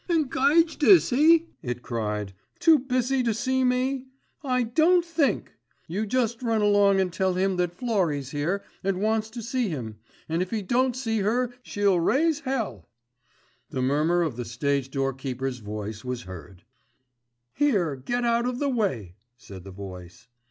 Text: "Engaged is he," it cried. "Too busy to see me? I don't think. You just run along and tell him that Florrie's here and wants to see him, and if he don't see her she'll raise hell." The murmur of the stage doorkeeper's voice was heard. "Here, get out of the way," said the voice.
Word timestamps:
"Engaged 0.09 0.81
is 0.83 1.11
he," 1.11 1.45
it 1.61 1.83
cried. 1.83 2.33
"Too 2.57 2.79
busy 2.79 3.21
to 3.21 3.35
see 3.35 3.63
me? 3.63 4.07
I 4.43 4.63
don't 4.63 5.05
think. 5.05 5.51
You 5.87 6.07
just 6.07 6.41
run 6.41 6.63
along 6.63 6.99
and 6.99 7.13
tell 7.13 7.35
him 7.35 7.57
that 7.57 7.75
Florrie's 7.75 8.31
here 8.31 8.63
and 8.83 8.99
wants 8.99 9.29
to 9.29 9.43
see 9.43 9.69
him, 9.69 9.97
and 10.27 10.41
if 10.41 10.49
he 10.49 10.63
don't 10.63 10.95
see 10.95 11.19
her 11.19 11.53
she'll 11.61 11.99
raise 11.99 12.39
hell." 12.39 12.89
The 13.69 13.83
murmur 13.83 14.23
of 14.23 14.37
the 14.37 14.45
stage 14.45 14.89
doorkeeper's 14.89 15.59
voice 15.59 16.03
was 16.03 16.23
heard. 16.23 16.63
"Here, 17.53 17.95
get 17.95 18.25
out 18.25 18.47
of 18.47 18.57
the 18.57 18.69
way," 18.69 19.13
said 19.37 19.63
the 19.63 19.69
voice. 19.71 20.27